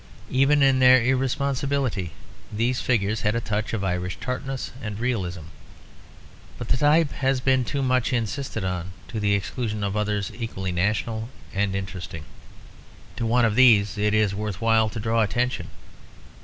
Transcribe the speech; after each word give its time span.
Even 0.31 0.63
in 0.63 0.79
their 0.79 0.99
irresponsibility 0.99 2.11
these 2.51 2.81
figures 2.81 3.21
had 3.21 3.35
a 3.35 3.39
touch 3.39 3.71
of 3.71 3.83
Irish 3.83 4.17
tartness 4.19 4.71
and 4.81 4.99
realism; 4.99 5.43
but 6.57 6.69
the 6.69 6.77
type 6.77 7.11
has 7.11 7.39
been 7.39 7.63
too 7.63 7.83
much 7.83 8.11
insisted 8.11 8.63
on 8.63 8.93
to 9.07 9.19
the 9.19 9.35
exclusion 9.35 9.83
of 9.83 9.95
others 9.95 10.31
equally 10.33 10.71
national 10.71 11.29
and 11.53 11.75
interesting. 11.75 12.23
To 13.17 13.27
one 13.27 13.45
of 13.45 13.53
these 13.53 13.95
it 13.95 14.15
is 14.15 14.33
worth 14.33 14.59
while 14.59 14.89
to 14.89 14.99
draw 14.99 15.21
attention. 15.21 15.69